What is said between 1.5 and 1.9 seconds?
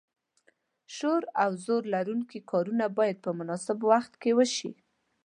زور